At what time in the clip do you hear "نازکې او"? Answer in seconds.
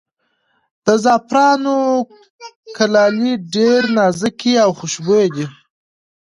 3.97-4.71